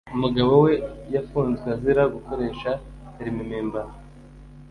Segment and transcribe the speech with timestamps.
[0.15, 0.73] Umugabo we
[1.13, 2.69] yafunzwe azira gukoresha
[3.15, 3.95] perimi mpimbano